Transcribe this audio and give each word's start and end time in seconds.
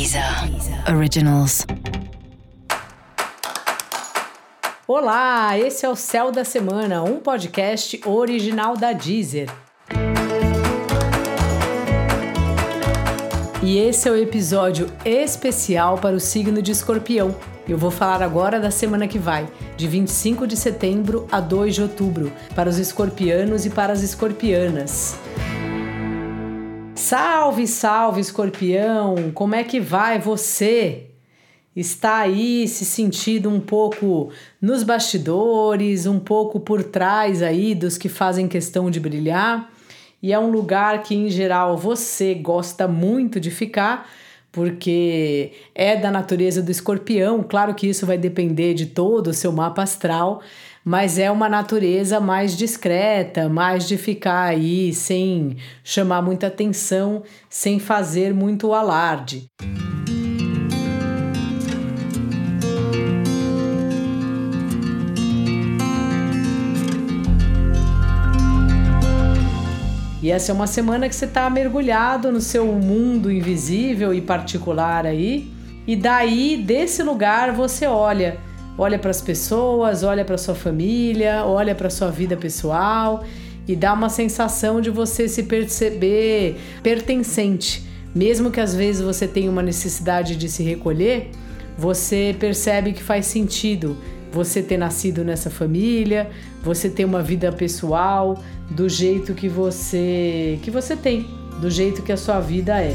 Deezer 0.00 0.24
Originals. 0.96 1.66
Olá, 4.88 5.58
esse 5.58 5.84
é 5.84 5.90
o 5.90 5.94
Céu 5.94 6.32
da 6.32 6.42
Semana, 6.42 7.02
um 7.02 7.18
podcast 7.18 8.00
original 8.06 8.78
da 8.78 8.94
Deezer. 8.94 9.50
E 13.62 13.76
esse 13.76 14.08
é 14.08 14.10
o 14.10 14.16
episódio 14.16 14.90
especial 15.04 15.98
para 15.98 16.16
o 16.16 16.20
signo 16.20 16.62
de 16.62 16.72
Escorpião. 16.72 17.36
Eu 17.68 17.76
vou 17.76 17.90
falar 17.90 18.22
agora 18.22 18.58
da 18.58 18.70
semana 18.70 19.06
que 19.06 19.18
vai, 19.18 19.46
de 19.76 19.86
25 19.86 20.46
de 20.46 20.56
setembro 20.56 21.28
a 21.30 21.40
2 21.40 21.74
de 21.74 21.82
outubro, 21.82 22.32
para 22.56 22.70
os 22.70 22.78
escorpianos 22.78 23.66
e 23.66 23.70
para 23.70 23.92
as 23.92 24.00
escorpianas. 24.00 25.14
Salve, 27.10 27.66
salve, 27.66 28.20
escorpião! 28.20 29.32
Como 29.34 29.56
é 29.56 29.64
que 29.64 29.80
vai 29.80 30.20
você? 30.20 31.08
Está 31.74 32.18
aí 32.18 32.68
se 32.68 32.84
sentindo 32.84 33.50
um 33.50 33.58
pouco 33.58 34.30
nos 34.62 34.84
bastidores, 34.84 36.06
um 36.06 36.20
pouco 36.20 36.60
por 36.60 36.84
trás 36.84 37.42
aí 37.42 37.74
dos 37.74 37.98
que 37.98 38.08
fazem 38.08 38.46
questão 38.46 38.88
de 38.88 39.00
brilhar, 39.00 39.72
e 40.22 40.32
é 40.32 40.38
um 40.38 40.52
lugar 40.52 41.02
que 41.02 41.16
em 41.16 41.28
geral 41.28 41.76
você 41.76 42.32
gosta 42.32 42.86
muito 42.86 43.40
de 43.40 43.50
ficar, 43.50 44.08
porque 44.52 45.52
é 45.74 45.96
da 45.96 46.10
natureza 46.10 46.62
do 46.62 46.70
escorpião. 46.70 47.42
Claro 47.42 47.74
que 47.74 47.88
isso 47.88 48.06
vai 48.06 48.18
depender 48.18 48.74
de 48.74 48.86
todo 48.86 49.28
o 49.28 49.34
seu 49.34 49.52
mapa 49.52 49.82
astral, 49.82 50.40
mas 50.84 51.18
é 51.18 51.30
uma 51.30 51.48
natureza 51.48 52.20
mais 52.20 52.56
discreta, 52.56 53.48
mais 53.48 53.86
de 53.86 53.96
ficar 53.96 54.44
aí 54.44 54.92
sem 54.94 55.56
chamar 55.84 56.22
muita 56.22 56.46
atenção, 56.46 57.22
sem 57.48 57.78
fazer 57.78 58.32
muito 58.34 58.72
alarde. 58.72 59.49
E 70.30 70.32
essa 70.32 70.52
é 70.52 70.54
uma 70.54 70.68
semana 70.68 71.08
que 71.08 71.14
você 71.16 71.24
está 71.24 71.50
mergulhado 71.50 72.30
no 72.30 72.40
seu 72.40 72.64
mundo 72.66 73.32
invisível 73.32 74.14
e 74.14 74.20
particular 74.20 75.04
aí. 75.04 75.50
E 75.84 75.96
daí, 75.96 76.56
desse 76.56 77.02
lugar, 77.02 77.50
você 77.50 77.84
olha 77.84 78.38
olha 78.78 78.96
para 78.96 79.10
as 79.10 79.20
pessoas, 79.20 80.04
olha 80.04 80.24
para 80.24 80.38
sua 80.38 80.54
família, 80.54 81.44
olha 81.44 81.74
para 81.74 81.90
sua 81.90 82.12
vida 82.12 82.36
pessoal 82.36 83.24
e 83.66 83.74
dá 83.74 83.92
uma 83.92 84.08
sensação 84.08 84.80
de 84.80 84.88
você 84.88 85.26
se 85.26 85.42
perceber 85.42 86.60
pertencente. 86.80 87.84
Mesmo 88.14 88.52
que 88.52 88.60
às 88.60 88.72
vezes 88.72 89.02
você 89.02 89.26
tenha 89.26 89.50
uma 89.50 89.64
necessidade 89.64 90.36
de 90.36 90.48
se 90.48 90.62
recolher, 90.62 91.32
você 91.76 92.36
percebe 92.38 92.92
que 92.92 93.02
faz 93.02 93.26
sentido 93.26 93.96
você 94.32 94.62
ter 94.62 94.76
nascido 94.76 95.24
nessa 95.24 95.50
família, 95.50 96.30
você 96.62 96.88
ter 96.88 97.04
uma 97.04 97.22
vida 97.22 97.50
pessoal 97.52 98.42
do 98.70 98.88
jeito 98.88 99.34
que 99.34 99.48
você 99.48 100.58
que 100.62 100.70
você 100.70 100.96
tem, 100.96 101.26
do 101.60 101.70
jeito 101.70 102.02
que 102.02 102.12
a 102.12 102.16
sua 102.16 102.40
vida 102.40 102.80
é. 102.80 102.94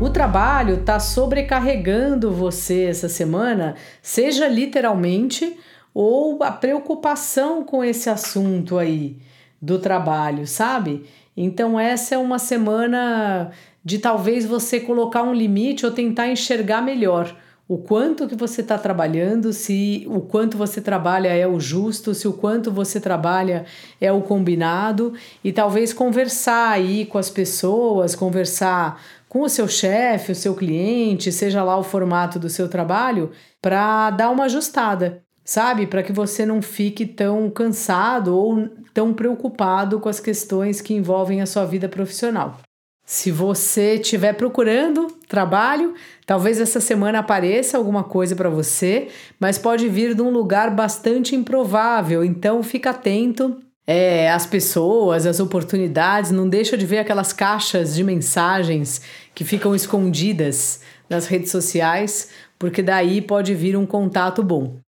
O 0.00 0.10
trabalho 0.10 0.74
está 0.74 1.00
sobrecarregando 1.00 2.30
você 2.30 2.84
essa 2.84 3.08
semana, 3.08 3.74
seja 4.02 4.46
literalmente 4.46 5.56
ou 5.94 6.42
a 6.42 6.50
preocupação 6.50 7.64
com 7.64 7.82
esse 7.82 8.10
assunto 8.10 8.76
aí 8.76 9.16
do 9.62 9.78
trabalho, 9.78 10.46
sabe? 10.46 11.06
Então 11.36 11.80
essa 11.80 12.16
é 12.16 12.18
uma 12.18 12.38
semana 12.38 13.50
de 13.84 13.98
talvez 13.98 14.46
você 14.46 14.80
colocar 14.80 15.22
um 15.22 15.34
limite 15.34 15.84
ou 15.84 15.92
tentar 15.92 16.28
enxergar 16.28 16.80
melhor 16.80 17.36
o 17.66 17.78
quanto 17.78 18.28
que 18.28 18.34
você 18.34 18.60
está 18.60 18.76
trabalhando, 18.76 19.52
se 19.52 20.04
o 20.08 20.20
quanto 20.20 20.58
você 20.58 20.82
trabalha 20.82 21.28
é 21.28 21.46
o 21.46 21.58
justo, 21.58 22.14
se 22.14 22.28
o 22.28 22.32
quanto 22.32 22.70
você 22.70 23.00
trabalha 23.00 23.64
é 23.98 24.12
o 24.12 24.20
combinado 24.20 25.14
e 25.42 25.50
talvez 25.50 25.92
conversar 25.92 26.70
aí 26.70 27.06
com 27.06 27.16
as 27.16 27.30
pessoas, 27.30 28.14
conversar 28.14 29.00
com 29.30 29.40
o 29.40 29.48
seu 29.48 29.66
chefe, 29.66 30.32
o 30.32 30.36
seu 30.36 30.54
cliente, 30.54 31.32
seja 31.32 31.64
lá 31.64 31.76
o 31.78 31.82
formato 31.82 32.38
do 32.38 32.50
seu 32.50 32.68
trabalho, 32.68 33.30
para 33.62 34.10
dar 34.10 34.30
uma 34.30 34.44
ajustada, 34.44 35.22
sabe? 35.42 35.86
Para 35.86 36.02
que 36.02 36.12
você 36.12 36.44
não 36.44 36.60
fique 36.60 37.06
tão 37.06 37.48
cansado 37.48 38.36
ou 38.36 38.68
tão 38.92 39.14
preocupado 39.14 39.98
com 39.98 40.08
as 40.08 40.20
questões 40.20 40.82
que 40.82 40.92
envolvem 40.92 41.40
a 41.40 41.46
sua 41.46 41.64
vida 41.64 41.88
profissional. 41.88 42.58
Se 43.06 43.30
você 43.30 43.94
estiver 43.96 44.32
procurando 44.32 45.08
trabalho, 45.28 45.94
talvez 46.24 46.58
essa 46.58 46.80
semana 46.80 47.18
apareça 47.18 47.76
alguma 47.76 48.02
coisa 48.02 48.34
para 48.34 48.48
você, 48.48 49.08
mas 49.38 49.58
pode 49.58 49.88
vir 49.88 50.14
de 50.14 50.22
um 50.22 50.30
lugar 50.30 50.70
bastante 50.70 51.36
improvável, 51.36 52.24
então 52.24 52.62
fica 52.62 52.90
atento 52.90 53.58
é, 53.86 54.30
as 54.30 54.46
pessoas, 54.46 55.26
as 55.26 55.40
oportunidades, 55.40 56.30
não 56.30 56.48
deixa 56.48 56.76
de 56.76 56.86
ver 56.86 56.98
aquelas 56.98 57.32
caixas 57.32 57.94
de 57.94 58.02
mensagens 58.02 59.02
que 59.34 59.44
ficam 59.44 59.74
escondidas 59.74 60.80
nas 61.08 61.26
redes 61.26 61.50
sociais, 61.50 62.30
porque 62.58 62.82
daí 62.82 63.20
pode 63.20 63.54
vir 63.54 63.76
um 63.76 63.84
contato 63.84 64.42
bom. 64.42 64.78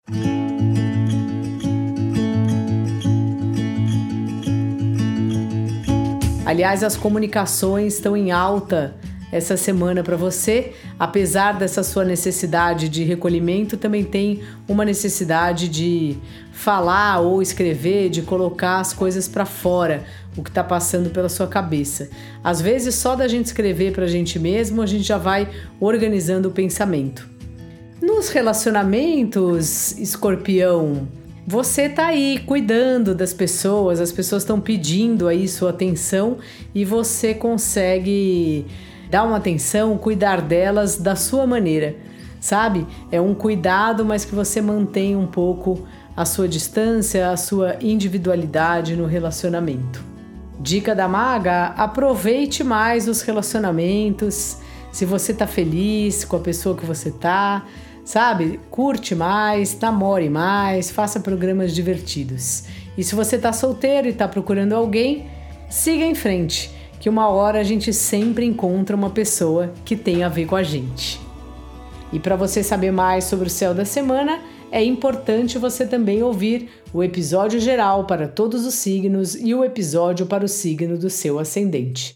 Aliás, 6.46 6.84
as 6.84 6.96
comunicações 6.96 7.94
estão 7.94 8.16
em 8.16 8.30
alta 8.30 8.94
essa 9.32 9.56
semana 9.56 10.04
para 10.04 10.16
você. 10.16 10.74
Apesar 10.96 11.58
dessa 11.58 11.82
sua 11.82 12.04
necessidade 12.04 12.88
de 12.88 13.02
recolhimento, 13.02 13.76
também 13.76 14.04
tem 14.04 14.42
uma 14.68 14.84
necessidade 14.84 15.68
de 15.68 16.16
falar 16.52 17.18
ou 17.18 17.42
escrever, 17.42 18.10
de 18.10 18.22
colocar 18.22 18.78
as 18.78 18.92
coisas 18.92 19.26
para 19.26 19.44
fora, 19.44 20.04
o 20.36 20.42
que 20.44 20.48
está 20.48 20.62
passando 20.62 21.10
pela 21.10 21.28
sua 21.28 21.48
cabeça. 21.48 22.08
Às 22.44 22.60
vezes, 22.60 22.94
só 22.94 23.16
da 23.16 23.26
gente 23.26 23.46
escrever 23.46 23.92
para 23.92 24.04
a 24.04 24.08
gente 24.08 24.38
mesmo, 24.38 24.80
a 24.82 24.86
gente 24.86 25.02
já 25.02 25.18
vai 25.18 25.48
organizando 25.80 26.48
o 26.48 26.52
pensamento. 26.52 27.28
Nos 28.00 28.28
relacionamentos, 28.28 29.98
escorpião, 29.98 31.08
você 31.46 31.88
tá 31.88 32.06
aí 32.06 32.42
cuidando 32.44 33.14
das 33.14 33.32
pessoas, 33.32 34.00
as 34.00 34.10
pessoas 34.10 34.42
estão 34.42 34.60
pedindo 34.60 35.28
aí 35.28 35.46
sua 35.46 35.70
atenção 35.70 36.38
e 36.74 36.84
você 36.84 37.32
consegue 37.34 38.66
dar 39.08 39.22
uma 39.22 39.36
atenção, 39.36 39.96
cuidar 39.96 40.42
delas 40.42 40.96
da 40.96 41.14
sua 41.14 41.46
maneira, 41.46 41.94
sabe? 42.40 42.84
É 43.12 43.20
um 43.20 43.32
cuidado, 43.32 44.04
mas 44.04 44.24
que 44.24 44.34
você 44.34 44.60
mantém 44.60 45.14
um 45.14 45.26
pouco 45.28 45.86
a 46.16 46.24
sua 46.24 46.48
distância, 46.48 47.30
a 47.30 47.36
sua 47.36 47.76
individualidade 47.80 48.96
no 48.96 49.06
relacionamento. 49.06 50.02
Dica 50.58 50.96
da 50.96 51.06
maga: 51.06 51.66
aproveite 51.76 52.64
mais 52.64 53.06
os 53.06 53.22
relacionamentos. 53.22 54.58
Se 54.90 55.04
você 55.04 55.32
tá 55.32 55.46
feliz 55.46 56.24
com 56.24 56.36
a 56.36 56.40
pessoa 56.40 56.74
que 56.74 56.86
você 56.86 57.10
tá, 57.12 57.64
sabe? 58.06 58.60
Curte 58.70 59.14
mais, 59.14 59.78
namore 59.78 60.30
mais, 60.30 60.90
faça 60.90 61.20
programas 61.20 61.74
divertidos. 61.74 62.62
E 62.96 63.04
se 63.04 63.14
você 63.14 63.36
tá 63.36 63.52
solteiro 63.52 64.08
e 64.08 64.12
tá 64.12 64.26
procurando 64.26 64.72
alguém, 64.72 65.26
siga 65.68 66.04
em 66.04 66.14
frente 66.14 66.70
que 66.98 67.10
uma 67.10 67.28
hora 67.28 67.60
a 67.60 67.64
gente 67.64 67.92
sempre 67.92 68.46
encontra 68.46 68.96
uma 68.96 69.10
pessoa 69.10 69.74
que 69.84 69.96
tem 69.96 70.22
a 70.22 70.28
ver 70.28 70.46
com 70.46 70.56
a 70.56 70.62
gente. 70.62 71.20
E 72.12 72.20
para 72.20 72.36
você 72.36 72.62
saber 72.62 72.92
mais 72.92 73.24
sobre 73.24 73.48
o 73.48 73.50
céu 73.50 73.74
da 73.74 73.84
semana, 73.84 74.40
é 74.70 74.82
importante 74.82 75.58
você 75.58 75.84
também 75.84 76.22
ouvir 76.22 76.70
o 76.92 77.02
episódio 77.02 77.58
geral 77.58 78.04
para 78.06 78.28
todos 78.28 78.64
os 78.64 78.74
signos 78.74 79.34
e 79.34 79.52
o 79.52 79.64
episódio 79.64 80.26
para 80.26 80.44
o 80.44 80.48
signo 80.48 80.96
do 80.96 81.10
seu 81.10 81.38
ascendente. 81.38 82.15